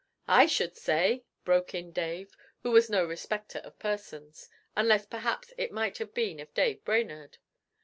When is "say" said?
0.75-1.25